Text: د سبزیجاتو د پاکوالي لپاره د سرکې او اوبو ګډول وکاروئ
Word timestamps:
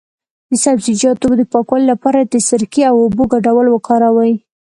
د 0.49 0.53
سبزیجاتو 0.65 1.27
د 1.35 1.41
پاکوالي 1.53 1.85
لپاره 1.93 2.19
د 2.23 2.35
سرکې 2.47 2.83
او 2.91 2.95
اوبو 3.03 3.23
ګډول 3.33 3.67
وکاروئ 3.69 4.33